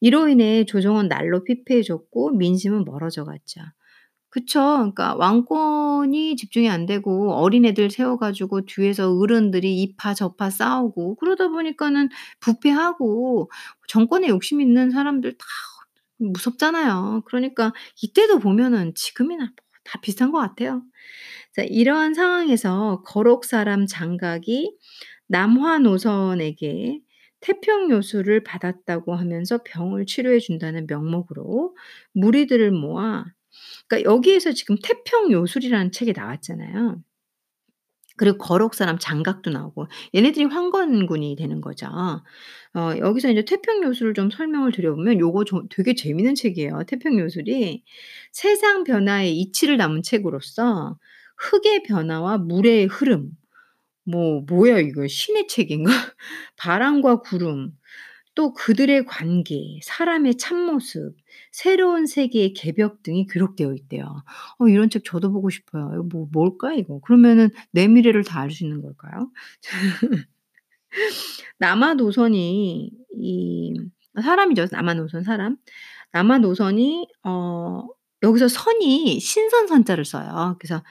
[0.00, 3.60] 이로 인해 조정은 날로 피폐해졌고 민심은 멀어져 갔죠.
[4.30, 4.60] 그쵸.
[4.60, 12.08] 그러니까 왕권이 집중이 안 되고 어린애들 세워 가지고 뒤에서 어른들이 이파 저파 싸우고 그러다 보니까는
[12.40, 13.50] 부패하고
[13.88, 15.46] 정권에 욕심 있는 사람들 다
[16.18, 17.22] 무섭잖아요.
[17.26, 19.54] 그러니까 이때도 보면은 지금이나 뭐
[19.86, 20.82] 다 비슷한 것 같아요.
[21.54, 24.76] 자 이러한 상황에서 거록 사람 장각이
[25.28, 27.00] 남화 노선에게
[27.44, 31.76] 태평 요술을 받았다고 하면서 병을 치료해 준다는 명목으로
[32.12, 33.24] 무리들을 모아
[33.86, 37.02] 그러니까 여기에서 지금 태평 요술이라는 책이 나왔잖아요.
[38.16, 41.86] 그리고 거록 사람 장각도 나오고 얘네들이 황건군이 되는 거죠.
[42.74, 46.84] 어 여기서 인제 태평 요술을 좀 설명을 드려 보면 요거 좀 되게 재미있는 책이에요.
[46.86, 47.84] 태평 요술이
[48.32, 50.98] 세상 변화의 이치를 담은 책으로서
[51.36, 53.30] 흙의 변화와 물의 흐름
[54.04, 55.90] 뭐 뭐야 이거 신의 책인가?
[56.56, 57.72] 바람과 구름
[58.36, 61.16] 또 그들의 관계, 사람의 참모습,
[61.52, 64.24] 새로운 세계의 개벽 등이 기록되어 있대요.
[64.58, 65.90] 어 이런 책 저도 보고 싶어요.
[65.94, 67.00] 이거 뭐 뭘까 이거?
[67.00, 69.30] 그러면은 내 미래를 다 알 수 있는 걸까요?
[71.58, 73.74] 남아 노선이 이
[74.22, 74.66] 사람이죠.
[74.70, 75.56] 남아 노선 사람.
[76.12, 77.84] 남아 노선이 어
[78.22, 80.56] 여기서 선이 신선 선자를 써요.
[80.58, 80.82] 그래서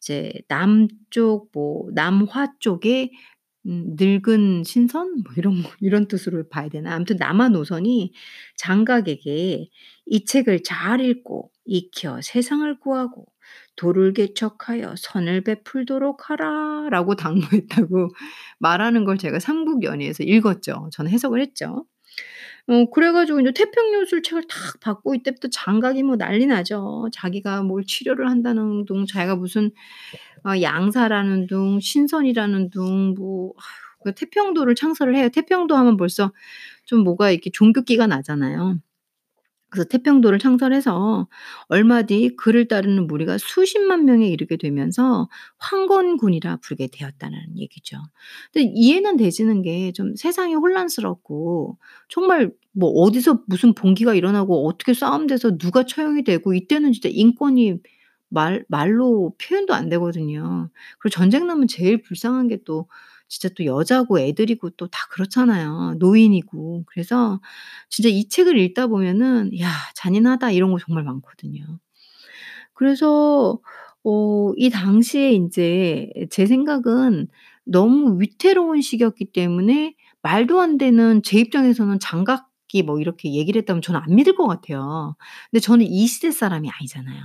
[0.00, 3.10] 이제 남쪽 뭐 남화 쪽에
[3.66, 6.94] 음 늙은 신선 뭐 이런 거 이런 뜻으로 봐야 되나?
[6.94, 8.12] 아무튼 남아 노선이
[8.56, 9.68] 장각에게
[10.06, 13.26] "이 책을 잘 읽고 익혀 세상을 구하고
[13.76, 17.16] 도를 개척하여 선을 베풀도록 하라."라고
[17.86, 18.10] 당부했다고
[18.60, 20.90] 말하는 걸 제가 삼국연의에서 읽었죠.
[20.92, 21.86] 저는 해석을 했죠.
[22.68, 27.08] 어 그래 가지고 인제 태평요술 책을 탁 받고 이때부터 장각이 뭐 난리 나죠.
[27.12, 29.70] 자기가 뭘 치료를 한다는 둥 자기가 무슨
[30.46, 33.54] 어 양사라는 둥 신선이라는 둥뭐
[34.04, 35.28] 그 태평도를 창설을 해요.
[35.32, 36.32] 태평도 하면 벌써
[36.86, 38.78] 좀 뭐가 이렇게 종교기가 나잖아요.
[39.70, 41.28] 그래서 태평도를 창설해서
[41.68, 45.28] 얼마 뒤 그를 따르는 무리가 수십만 명에 이르게 되면서
[45.58, 47.98] 황건군이라 부르게 되었다는 얘기죠.
[48.52, 51.78] 근데 이해는 되지는 게 좀 세상이 혼란스럽고
[52.08, 57.76] 정말 뭐 어디서 무슨 봉기가 일어나고 어떻게 싸움돼서 누가 처형이 되고 이때는 진짜 인권이
[58.30, 60.70] 말 말로 표현도 안 되거든요.
[60.98, 62.88] 그리고 전쟁 나면 제일 불쌍한 게또
[63.28, 65.96] 진짜 또 여자고 애들이고 또 다 그렇잖아요.
[65.98, 66.84] 노인이고.
[66.86, 67.40] 그래서
[67.90, 71.64] 진짜 이 책을 읽다 보면은 '야 잔인하다.' 이런 거 정말 많거든요.
[72.74, 73.58] 그래서
[74.04, 77.28] 어 이 당시에 인제 제 생각은
[77.64, 84.00] 너무 위태로운 시기였기 때문에 말도 안 되는 제 입장에서는 장각이 뭐 이렇게 얘기를 했다면 저는
[84.02, 85.16] 안 믿을 것 같아요.
[85.50, 87.20] 근데 저는 이 시대 사람이 아니잖아요.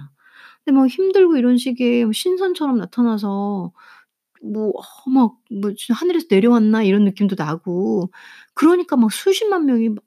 [0.66, 3.72] 근데 막 힘들고 이런 시기에 신선처럼 나타나서
[4.44, 8.12] 뭐 어 막 뭐 하늘에서 내려왔나?' 이런 느낌도 나고
[8.56, 10.04] 그러니까 막 수십만 명이 막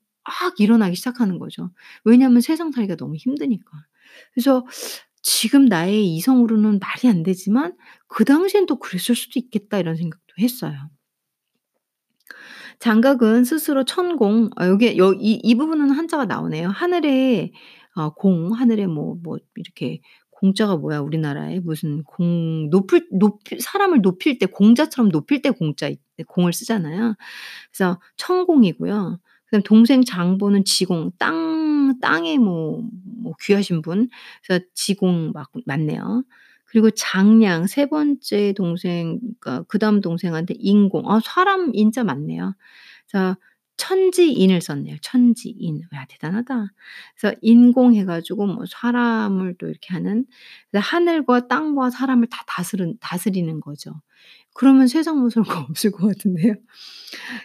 [0.58, 1.70] 일어나기 시작하는 거죠.
[2.04, 3.70] 왜냐하면 세상 살기가 너무 힘드니까.
[4.34, 4.66] 그래서
[5.22, 7.74] 지금 나의 이성으로는 말이 안 되지만
[8.08, 10.74] '그 당시엔 또 그랬을 수도 있겠다.' 이런 생각도 했어요.
[12.80, 16.68] 장각은 스스로 천공 아 여기에 여이 이 부분은 한자가 나오네요.
[16.68, 17.52] 하늘에
[17.96, 20.00] 어 공 하늘에 뭐 뭐 이렇게
[20.40, 25.98] 공자가 뭐야 우리나라에 무슨 공 높을 높이 사람을 높일 때 공자처럼 높일 때 공자 이
[26.26, 27.14] 공을 쓰잖아요.
[27.72, 29.18] 그래서 천공이고요.
[29.46, 32.82] 그다음에 동생 장보는 지공 땅 땅에 뭐
[33.22, 34.08] 뭐 귀하신 분
[34.46, 36.24] 그래서 지공 맞 맞네요.
[36.66, 42.54] 그리고 장량 세 번째 동생 그러니까 그다음 동생한테 인공 아 사람 인자 맞네요.
[43.10, 43.36] 그래서
[43.76, 44.96] 천지인을 썼네요.
[45.02, 45.82] 천지인.
[45.94, 46.72] 야 대단하다.
[47.20, 50.24] 그래서 인공해 가지고 뭐 사람을 또 이렇게 하는
[50.74, 53.92] 하늘과 땅과 사람을 다 다스른 다스리는 거죠.
[54.54, 54.86] 그러면
[55.44, 56.54] 거 없을 것 같은데요.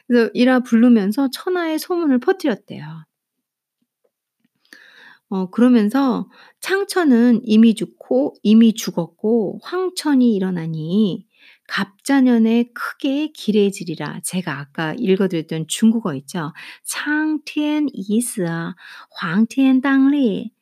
[0.08, 3.06] 그래서 이라 부르면서 천하에 소문을 퍼뜨렸대요.
[5.30, 11.26] 어 그러면서 "창천은 이미 죽고 이미 죽었고 황천이 일어나니
[11.71, 16.53] 갑자년에 크게 길해지리라." 제가 아까 읽어 드렸던 중국어 있죠.
[16.85, 18.45] "창天已死
[19.11, 20.53] 黄天当立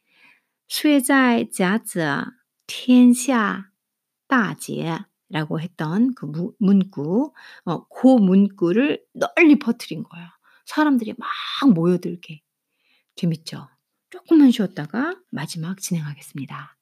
[0.69, 2.35] 쇠在甲子
[2.67, 3.71] 天下
[4.29, 7.33] 大捷."라고 했던 그 무 문구
[7.65, 10.29] 어 고 문구를 널리 퍼뜨린 거예요.
[10.67, 11.29] 사람들이 막
[11.75, 12.41] 모여들게.
[13.17, 13.69] 재밌죠?
[14.11, 16.77] 쪼끔만 쉬었다가 마지막 진행하겠습니다.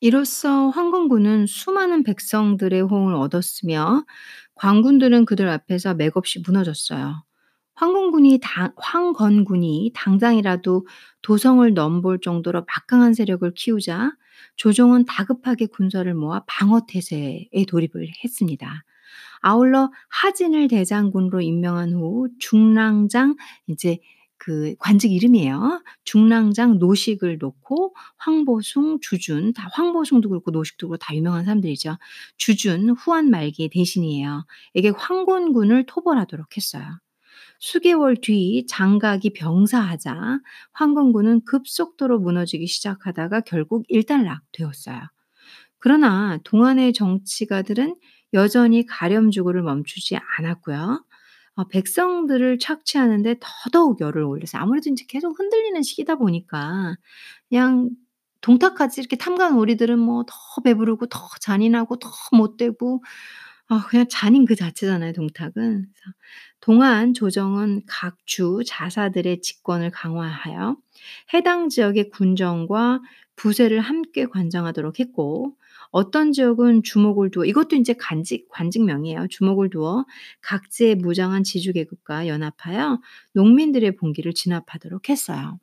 [0.00, 4.04] 이로써 황건군은 수많은 백성들의 호응을 얻었으며
[4.54, 7.22] 관군들은 그들 앞에서 맥없이 무너졌어요.
[7.74, 10.86] 황건군이 당 황건군이 당장이라도
[11.22, 14.12] 도성을 넘볼 정도로 막강한 세력을 키우자
[14.56, 18.84] 조정은 다급하게 군사를 모아 방어 태세에 돌입을 했습니다.
[19.40, 23.36] 아울러 하진을 대장군으로 임명한 후 중랑장
[23.66, 23.98] 이제
[24.40, 25.82] 그 관직 이름이에요.
[26.04, 31.98] 중랑장 노식을 놓고 황보숭, 주준 다 황보숭도 그렇고 노식도 그렇고 다 유명한 사람들이죠.
[32.38, 34.46] 주준 후한 말기의 대신이에요.
[34.74, 36.84] 에게 황건군을 토벌하도록 했어요.
[37.58, 40.40] 수개월 뒤 장각이 병사하자
[40.72, 45.00] 황건군은 급속도로 무너지기 시작하다가 결국 일단락되었어요.
[45.78, 47.96] 그러나 동안의 정치가들은
[48.34, 51.04] 여전히 가렴주고를 멈추지 않았고요.
[51.56, 56.96] 어 백성들을 착취하는 데 더더욱 열을 올려서 아무래도 인제 계속 흔들리는 시기다 보니까
[57.48, 57.90] 그냥
[58.42, 60.34] 동탁하지 이렇게 탐관 오리들은 뭐 더
[60.64, 63.02] 배부르고 더 잔인하고 더 못되고
[63.68, 65.86] 아 그냥 잔인 그 자체잖아요 동탁은.
[66.60, 70.76] 동안 조정은 각 주 자사들의 직권을 강화하여
[71.34, 73.00] 해당 지역의 군정과
[73.36, 75.56] 부세를 함께 관장하도록 했고
[75.90, 79.26] 어떤 지역은 주목을 두어 이것도 인제 간직 관직명이에요.
[79.28, 80.04] 주목을 두어
[80.42, 83.00] 각지의 무장한 지주 계급과 연합하여
[83.34, 85.58] 농민들의 봉기를 진압하도록 했어요.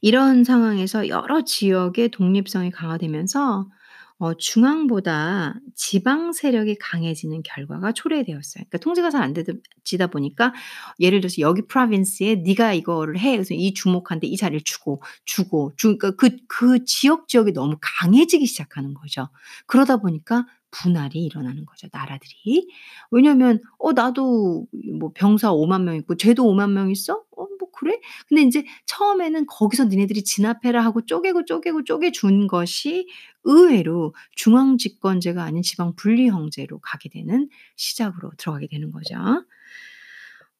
[0.00, 3.68] 이런 상황에서 여러 지역의 독립성이 강화되면서
[4.22, 8.62] 어 중앙보다 지방 세력이 강해지는 결과가 초래되었어요.
[8.70, 10.52] 그러니까 통제가 잘 안 되지다 보니까
[11.00, 13.32] 예를 들어서 여기 프로빈스에 네가 이거를 해.
[13.32, 18.46] 그래서 이 주목한테 이 자리를 주고, 주고, 주 그러니까 그 그 지역, 지역이 너무 강해지기
[18.46, 19.28] 시작하는 거죠.
[19.66, 22.68] 그러다 보니까 분할이 일어나는 거죠, 나라들이.
[23.10, 24.66] 왜냐면 어 나도
[24.98, 27.22] 뭐 병사 50,000명 있고 쟤도 50,000명 있어?
[27.36, 27.98] 어 뭐 그래?
[28.28, 33.06] 근데 인제 처음에는 거기서 "니네들이 진압해라." 하고 쪼개고, 쪼개고, 쪼개 준 것이
[33.44, 39.16] 의외로 중앙 집권제가 아닌 지방 분리 형제로 가게 되는 시작으로 들어가게 되는 거죠.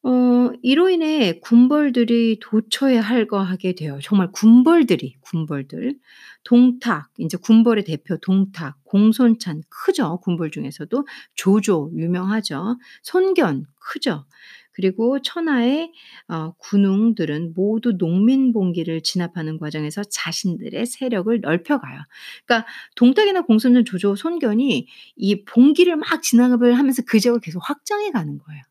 [0.05, 3.99] 어 이로 인해 군벌들이 도처에 할거하게 돼요.
[4.03, 5.95] 정말 군벌들이, 군벌들.
[6.43, 11.07] 동탁 인제 군벌의 대표 동탁, 공손찬 크죠, 군벌 중에서도.
[11.35, 12.77] 조조 유명하죠.
[13.01, 14.25] 손견 크죠.
[14.73, 15.91] 그리고 천하의
[16.27, 22.01] 어 군웅들은 모두 농민 봉기를 진압하는 과정에서 자신들의 세력을 넓혀가요.
[22.45, 28.37] 그러니까 동탁이나 공손찬, 조조, 손견이 이 봉기를 막 진압을 하면서 그 지역을 계속 확장해 가는
[28.37, 28.61] 거예요.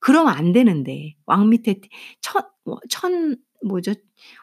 [0.00, 1.80] 그러면 안 되는데 왕 밑에
[2.22, 3.92] 천뭐천 뭐죠?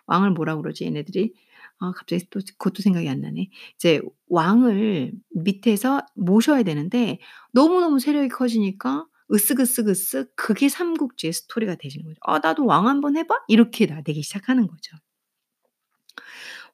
[0.05, 1.33] 왕을 뭐라 그러지 얘네들이?
[1.79, 3.49] 아 갑자기 또 그것도 생각이 안 나네.
[3.75, 7.19] 이제 왕을 밑에서 모셔야 되는데
[7.53, 12.17] 너무너무 세력이 커지니까 으쓱으쓱으쓱 그게 삼국지의 스토리가 되시는 거죠.
[12.21, 14.97] '아 나도 왕 한번 해 봐?' 이렇게 나 되기 시작하는 거죠.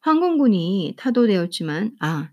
[0.01, 2.29] 황공군이 타도되었지만 아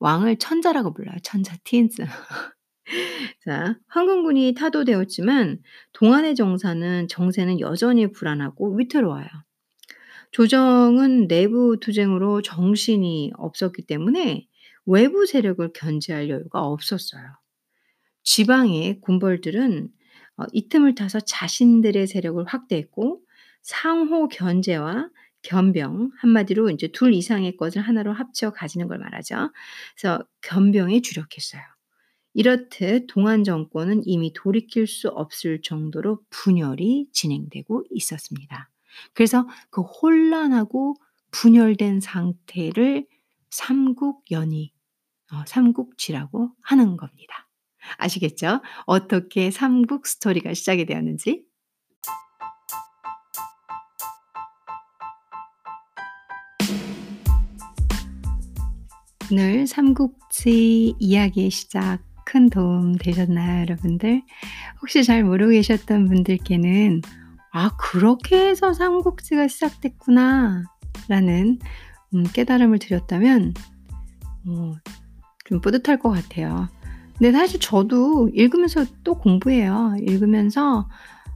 [0.00, 1.16] 왕을 천자라고 불러요.
[1.22, 2.04] 천자 티엔스.
[3.44, 5.60] 자, 황금군이 타도되었지만
[5.92, 9.26] 동안의 정사는 정세는 여전히 불안하고 위태로워요.
[10.32, 14.46] 조정은 내부 투쟁으로 정신이 없었기 때문에
[14.86, 17.22] 외부 세력을 견제할 여유가 없었어요.
[18.22, 19.88] 지방의 군벌들은
[20.38, 23.20] 어, 이 틈을 타서 자신들의 세력을 확대했고
[23.62, 25.08] 상호 견제와
[25.42, 29.50] 견병 한마디로 이제 둘 이상의 것을 하나로 합쳐 가지는 걸 말하죠.
[29.96, 31.62] 그래서 견병에 주력했어요.
[32.34, 38.70] 이렇듯 동안 정권은 이미 돌이킬 수 없을 정도로 분열이 진행되고 있었습니다.
[39.12, 40.94] 그래서 그 혼란하고
[41.30, 43.06] 분열된 상태를
[43.50, 44.72] 삼국연의,
[45.32, 47.48] 어, 삼국지라고 하는 겁니다.
[47.98, 48.60] 아시겠죠?
[48.86, 51.44] 어떻게 삼국 스토리가 시작이 되었는지?
[59.30, 64.22] 오늘 삼국지 이야기의 시작 큰 도움 되셨나요, 여러분들?
[64.80, 67.02] 혹시 잘 모르고 계셨던 분들께는
[67.52, 71.58] '아 그렇게 해서 삼국지가 시작됐구나.'라는
[72.14, 73.54] 음 깨달음을 드렸다면
[74.46, 74.74] 어
[75.44, 76.68] 좀 뿌듯할 것 같아요.
[77.18, 79.94] 근데 사실 저도 읽으면서 또 공부해요.
[80.00, 80.88] 읽으면서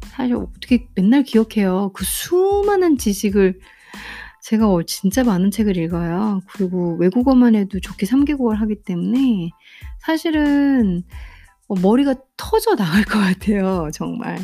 [0.08, 1.90] 사실 어떻게 맨날 기억해요.
[1.94, 3.58] 그 수많은 지식을
[4.42, 6.40] 제가 어 진짜 많은 책을 읽어요.
[6.52, 9.50] 그리고 외국어만 해도 좋게 3 개국어를 하기 때문에
[9.98, 11.35] 사실은 어
[11.68, 14.38] 머리가 터져 나갈 것 같아요 정말.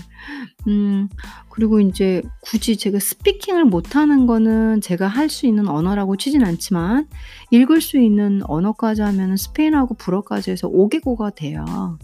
[0.68, 1.08] 음
[1.50, 7.08] 그리고 인제 굳이 제가 스피킹을 못하는 거는 제가 할 수 있는 언어라고 치진 않지만
[7.50, 11.98] 읽을 수 있는 언어까지 하면은 스페인어하고 불어까지 해서 5 개국어가 돼요.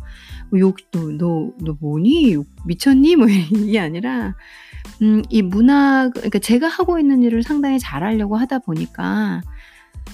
[0.51, 2.37] 뭐욕 "너 너 너 뭐니?
[2.67, 4.35] 미쳤니?" 뭐 이게 아니라
[5.03, 9.43] 음 이 문학 그러니까 제가 하고 있는 일을 상당히 잘하려고 하다 보니까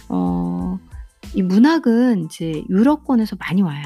[0.08, 0.78] 어
[1.34, 3.84] 이 문학은 이제 유럽권에서 많이 와요.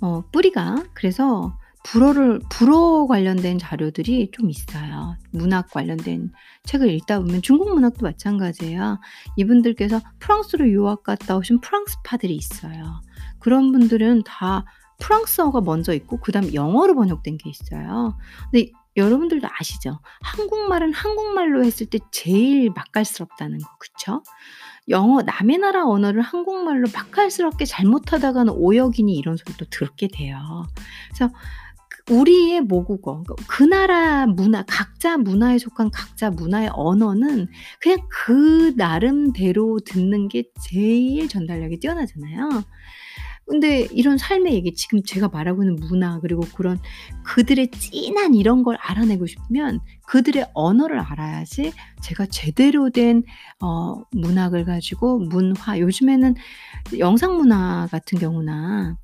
[0.00, 0.84] 어 뿌리가.
[0.94, 1.56] 그래서
[1.86, 5.16] 불어를 불어 관련된 자료들이 좀 있어요.
[5.30, 6.32] 문학 관련된
[6.64, 8.98] 책을 읽다 보면 중국 문학도 마찬가지예요.
[9.36, 13.00] 이분들께서 프랑스로 유학 갔다 오신 프랑스파들이 있어요.
[13.38, 14.64] 그런 분들은 다
[14.98, 18.18] 프랑스어가 먼저 있고 그다음에 영어로 번역된 게 있어요.
[18.50, 20.00] 근데 여러분들도 아시죠?
[20.22, 24.22] 한국말은 한국말로 했을 때 제일 맛깔스럽다는 거 그쵸?
[24.88, 30.66] 영어 남의 나라 언어를 한국말로 맛깔스럽게 잘못하다가는 오역이니 이런 소리도 듣게 돼요.
[31.08, 31.32] 그래서
[31.88, 37.48] 그 우리의 모국어 그러니까 그 나라 문화 각자 문화에 속한 각자 문화의 언어는
[37.80, 42.62] 그냥 그 나름대로 듣는 게 제일 전달력이 뛰어나잖아요.
[43.48, 46.78] 근데 이런 삶의 얘기 지금 제가 말하고 있는 문화 그리고 그런
[47.24, 51.72] 그들의 찐한 이런 걸 알아내고 싶으면 그들의 언어를 알아야지
[52.02, 53.22] 제가 제대로 된
[53.60, 56.34] 어 문학을 가지고 문화 요즘에는
[56.98, 58.96] 영상 문화 같은 경우나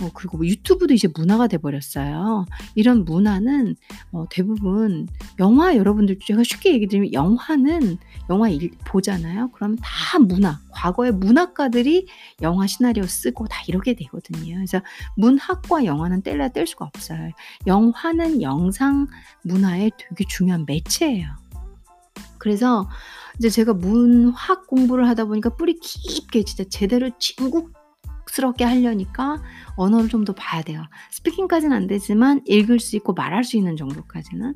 [0.00, 2.46] 어 그리고 뭐 유튜브도 이제 문화가 돼 버렸어요.
[2.76, 3.74] 이런 문화는
[4.12, 5.08] 어 대부분
[5.40, 7.98] 영화 여러분들 제가 쉽게 얘기 드리면 영화는
[8.30, 9.50] 영화 일 보잖아요.
[9.52, 12.06] 그러면 다 문화, 과거의 문학가들이
[12.42, 14.54] 영화 시나리오 쓰고 다 이렇게 되거든요.
[14.56, 14.80] 그래서
[15.16, 17.30] 문학과 영화는 뗄래야 뗄 수가 없어요.
[17.66, 19.08] 영화는 영상
[19.42, 21.26] 문화의 되게 중요한 매체예요.
[22.38, 22.88] 그래서
[23.38, 27.72] 이제 제가 문학 공부를 하다 보니까 뿌리 깊게 진짜 제대로 진국
[28.30, 29.42] 스럽게 하려니까
[29.76, 30.82] 언어를 좀 더 봐야 돼요.
[31.12, 34.54] 스피킹까지는 안 되지만 읽을 수 있고 말할 수 있는 정도까지는.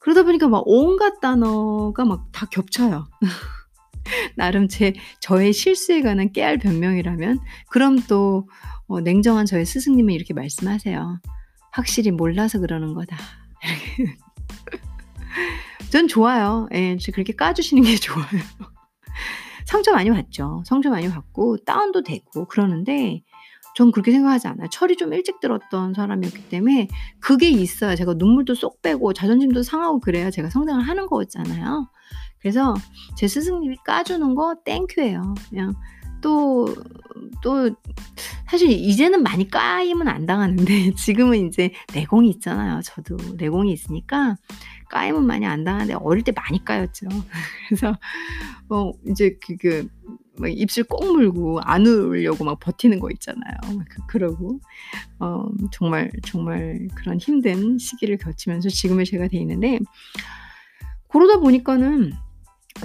[0.00, 3.06] 그러다 보니까 막 온갖 단어가 막 다 겹쳐요.
[4.36, 7.40] 나름 제 저의 실수에 관한 깨알 변명이라면
[7.70, 8.48] 그럼 또
[8.86, 11.20] 어, 냉정한 저의 스승님은 이렇게 말씀하세요.
[11.70, 13.16] 확실히 몰라서 그러는 거다.
[15.90, 16.68] 전 좋아요.
[16.72, 18.26] 예, 그렇게 까주시는 게 좋아요.
[19.64, 20.62] 상처 많이 받죠.
[20.66, 23.22] 상처 많이 받고 다운도 되고 그러는데
[23.74, 24.68] 전 그렇게 생각하지 않아요.
[24.70, 26.88] 철이 좀 일찍 들었던 사람이었기 때문에
[27.20, 31.88] 그게 있어야 제가 눈물도 쏙 빼고 자존심도 상하고 그래야 제가 성장을 하는 거잖아요.
[32.42, 32.74] 그래서
[33.16, 35.34] 제 스승님이 까주는 거 땡큐예요.
[35.48, 35.74] 그냥
[36.20, 36.66] 또,
[37.42, 37.70] 또,
[38.48, 42.80] 사실 이제는 많이 까임은 안 당하는데 지금은 이제 내공이 있잖아요.
[42.82, 44.36] 저도 내공이 있으니까
[44.90, 47.06] 까임은 많이 안 당하는데 어릴 때 많이 까였죠.
[47.68, 47.98] 그래서
[48.68, 49.88] 뭐 이제 그, 그
[50.48, 53.54] 입술 꼭 물고 안 울려고 막 버티는 거 있잖아요.
[53.88, 54.60] 그, 그러고
[55.18, 59.78] 어, 정말 정말 그런 힘든 시기를 거치면서 지금의 제가 돼 있는데
[61.08, 62.12] 그러다 보니까는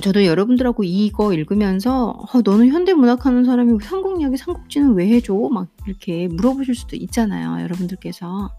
[0.02, 5.34] 저도 여러분들하고 이거 읽으면서 어, 너는 현대문학 하는 사람이 삼국 이야기 삼국지는 왜 해줘?
[5.52, 7.62] 막 이렇게 물어보실 수도 있잖아요.
[7.64, 8.52] 여러분들께서.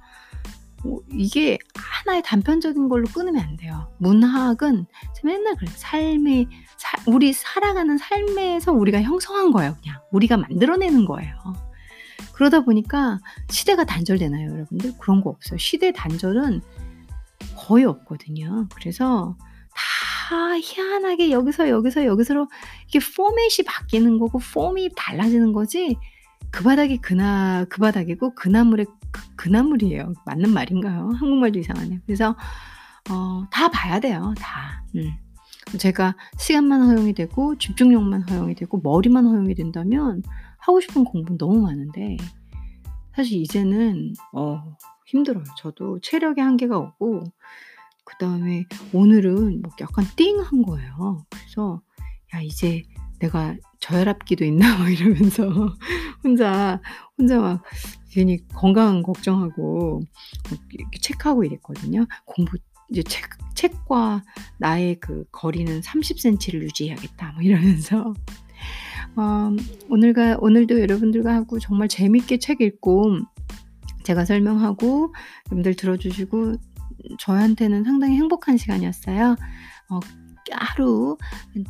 [0.84, 3.92] 뭐 이게 하나의 단편적인 걸로 끊으면 안 돼요.
[3.98, 4.86] 문학은
[5.24, 5.68] 맨날 그래.
[5.74, 9.76] 삶의, 사, 우리 살아가는 삶에서 우리가 형성한 거예요.
[9.82, 10.00] 그냥.
[10.12, 11.34] 우리가 만들어내는 거예요.
[12.32, 13.18] 그러다 보니까
[13.50, 14.92] 시대가 단절되나요, 여러분들?
[14.98, 15.58] 그런 거 없어요.
[15.58, 16.60] 시대 단절은
[17.56, 18.68] 거의 없거든요.
[18.76, 19.36] 그래서
[20.28, 22.48] 다 희한하게 여기서 여기서 여기서로
[22.86, 25.96] 이게 포맷이 바뀌는 거고 폼이 달라지는 거지
[26.50, 30.12] 그 바닥이 그나 그 바닥이고 그 나물의 그, 그 나물이에요.
[30.26, 31.12] 맞는 말인가요?
[31.18, 32.00] 한국말도 이상하네요.
[32.04, 32.36] 그래서
[33.10, 34.34] 어, 다 봐야 돼요.
[34.38, 34.84] 다.
[34.96, 35.12] 음.
[35.78, 40.22] 제가 시간만 허용이 되고 집중력만 허용이 되고 머리만 허용이 된다면
[40.58, 42.18] 하고 싶은 공부 너무 많은데
[43.16, 44.76] 사실 이제는 어,
[45.06, 45.44] 힘들어요.
[45.56, 47.24] 저도 체력의 한계가 오고
[48.08, 51.26] 그 다음에 오늘은 뭐 약간 띵한 거예요.
[51.28, 51.82] 그래서
[52.34, 52.82] 야 이제
[53.18, 55.46] 내가 저혈압기도 있나 뭐 이러면서
[56.24, 56.80] 혼자
[57.18, 57.62] 혼자 막
[58.10, 60.00] 괜히 건강 걱정하고
[61.02, 62.06] 체크하고 이랬거든요.
[62.24, 62.56] 공부
[62.90, 64.22] 이제 책 책과
[64.58, 68.14] 나의 그 거리는 30cm를 유지해야겠다 뭐 이러면서
[69.16, 69.50] 어,
[69.90, 73.18] 오늘과 오늘도 여러분들과 하고 정말 재밌게 책 읽고
[74.04, 75.12] 제가 설명하고
[75.48, 76.56] 여러분들 들어주시고
[77.18, 79.36] 저한테는 상당히 행복한 시간이었어요.
[79.90, 80.00] 어,
[80.50, 81.18] 하루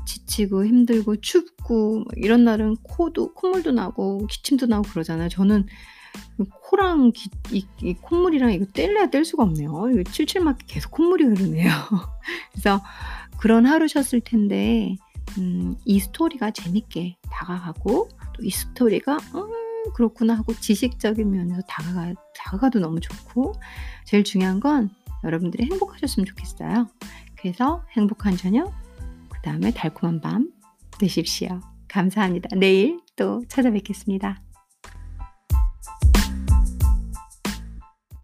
[0.06, 5.28] 지치고 힘들고 춥고 이런 날은 코도 콧물도 나고 기침도 나고 그러잖아요.
[5.28, 5.66] 저는
[6.62, 9.90] 코랑 기, 이, 이, 콧물이랑 이거 뗄래야 뗄 수가 없네요.
[9.92, 11.70] 이거 칠칠맞게 계속 콧물이 흐르네요.
[12.52, 12.80] 그래서
[13.38, 14.94] 그런 하루셨을 텐데
[15.38, 22.78] 음, 이 스토리가 재밌게 다가가고 또 이 스토리가 음, 그렇구나 하고 지식적인 면에서 다가가, 다가가도
[22.78, 23.54] 너무 좋고
[24.04, 24.90] 제일 중요한 건
[25.24, 26.88] 여러분들이 행복하셨으면 좋겠어요.
[27.36, 28.72] 그래서 행복한 저녁,
[29.28, 30.50] 그 다음에 달콤한 밤
[30.98, 31.60] 되십시오.
[31.88, 32.50] 감사합니다.
[32.56, 34.42] 내일 또 찾아뵙겠습니다.